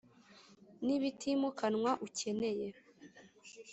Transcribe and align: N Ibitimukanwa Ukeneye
N 0.85 0.87
Ibitimukanwa 0.97 1.91
Ukeneye 2.05 2.67